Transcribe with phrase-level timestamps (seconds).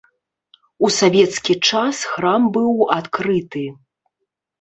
[0.85, 3.63] У савецкі час храм быў адкрыты.